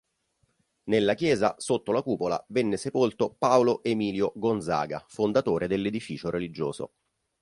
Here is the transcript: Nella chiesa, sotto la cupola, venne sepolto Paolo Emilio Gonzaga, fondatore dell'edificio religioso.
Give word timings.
Nella 0.85 1.13
chiesa, 1.13 1.53
sotto 1.59 1.91
la 1.91 2.01
cupola, 2.01 2.43
venne 2.47 2.77
sepolto 2.77 3.35
Paolo 3.37 3.83
Emilio 3.83 4.33
Gonzaga, 4.35 5.05
fondatore 5.07 5.67
dell'edificio 5.67 6.31
religioso. 6.31 6.93